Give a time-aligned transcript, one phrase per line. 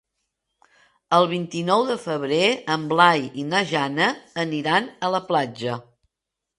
[1.17, 4.11] El vint-i-nou de febrer en Blai i na Jana
[4.49, 5.83] aniran a la platja.